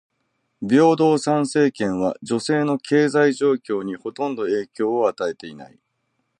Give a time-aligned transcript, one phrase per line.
[0.67, 5.77] 平等参政権は女性の経済状況にほとんど影響を与えていない。